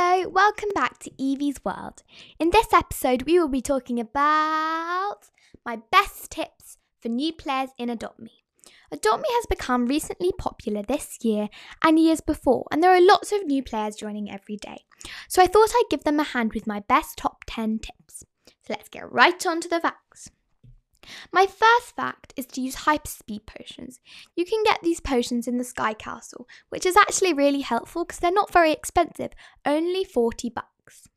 [0.00, 2.04] Hello, welcome back to Evie's World.
[2.38, 5.18] In this episode, we will be talking about
[5.66, 8.44] my best tips for new players in Adopt Me.
[8.92, 11.48] Adopt Me has become recently popular this year
[11.82, 14.84] and years before, and there are lots of new players joining every day.
[15.26, 18.24] So I thought I'd give them a hand with my best top 10 tips.
[18.46, 20.30] So let's get right on to the facts.
[21.32, 24.00] My first fact is to use hyperspeed potions.
[24.36, 28.18] You can get these potions in the Sky Castle, which is actually really helpful because
[28.20, 29.32] they're not very expensive,
[29.64, 31.08] only 40 bucks.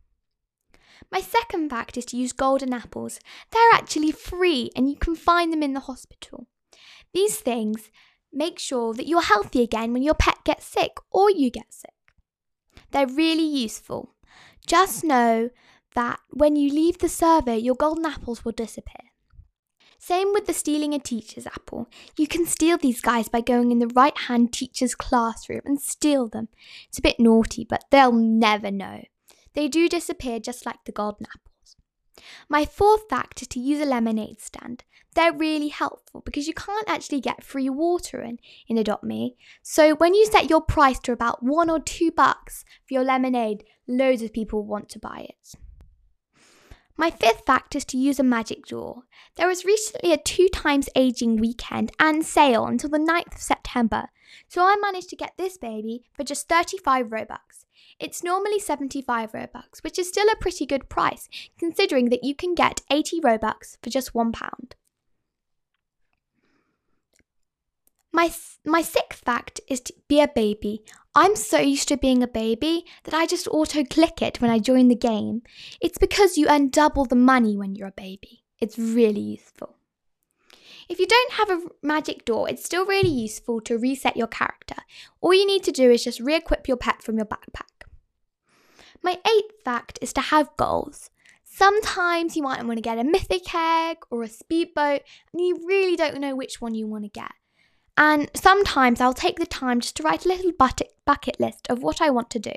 [1.12, 3.20] My second fact is to use golden apples.
[3.52, 6.48] They're actually free and you can find them in the hospital.
[7.14, 7.90] These things
[8.32, 11.92] make sure that you're healthy again when your pet gets sick or you get sick.
[12.92, 14.16] They're really useful.
[14.66, 15.50] Just know
[15.96, 19.11] that when you leave the server, your golden apples will disappear.
[20.04, 21.88] Same with the stealing a teacher's apple.
[22.18, 26.28] You can steal these guys by going in the right hand teacher's classroom and steal
[26.28, 26.48] them.
[26.90, 29.04] It's a bit naughty, but they'll never know.
[29.54, 31.78] They do disappear just like the golden apples.
[32.50, 34.86] My fourth fact is to use a lemonade stand.
[35.14, 39.36] They're really helpful because you can't actually get free water in, in Adopt Me.
[39.62, 43.66] So when you set your price to about one or two bucks for your lemonade,
[43.88, 45.56] loads of people want to buy it.
[46.98, 49.04] My fifth fact is to use a magic door.
[49.36, 54.10] There was recently a two times aging weekend and sale until the 9th of September,
[54.48, 57.66] so I managed to get this baby for just 35 Robux.
[58.00, 62.56] It's normally 75 Robux, which is still a pretty good price considering that you can
[62.56, 64.34] get 80 Robux for just £1.
[68.14, 68.32] My,
[68.66, 70.84] my sixth fact is to be a baby.
[71.16, 74.60] I'm so used to being a baby that I just auto click it when I
[74.60, 75.44] join the game.
[75.80, 78.44] It's because you earn double the money when you're a baby.
[78.60, 79.76] It's really useful.
[80.90, 84.76] If you don't have a magic door, it's still really useful to reset your character.
[85.22, 87.88] All you need to do is just re equip your pet from your backpack.
[89.02, 91.10] My eighth fact is to have goals.
[91.44, 95.02] Sometimes you might want to get a mythic egg or a speedboat,
[95.32, 97.32] and you really don't know which one you want to get.
[97.98, 102.02] And sometimes I'll take the time just to write a little bucket list of what
[102.02, 102.54] I want to do.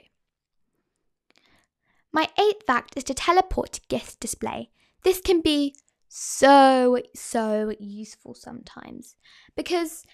[2.12, 4.71] My eighth fact is to teleport to guest display.
[5.03, 5.75] This can be
[6.09, 9.17] so, so useful sometimes
[9.56, 10.05] because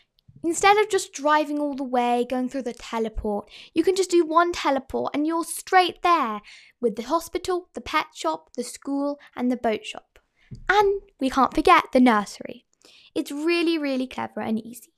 [0.42, 4.25] instead of just driving all the way, going through the teleport, you can just do
[4.25, 6.41] one teleport and you're straight there
[6.80, 10.19] with the hospital, the pet shop, the school, and the boat shop.
[10.69, 12.64] And we can't forget the nursery.
[13.14, 14.89] It's really, really clever and easy.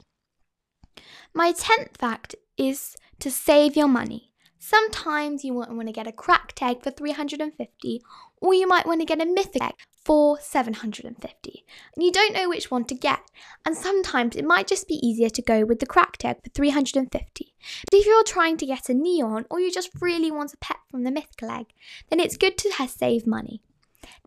[1.34, 4.32] My tenth fact is to save your money.
[4.58, 8.02] Sometimes you might want to get a cracked egg for 350
[8.40, 11.64] or you might want to get a mythic egg for 750
[11.94, 13.20] and you don't know which one to get
[13.64, 17.54] and sometimes it might just be easier to go with the cracked egg for 350
[17.90, 20.78] but if you're trying to get a neon or you just really want a pet
[20.90, 21.66] from the mythical egg
[22.10, 23.62] then it's good to save money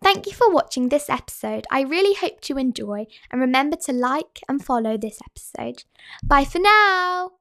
[0.01, 1.65] Thank you for watching this episode.
[1.71, 5.83] I really hope you enjoy and remember to like and follow this episode.
[6.23, 7.31] Bye for now!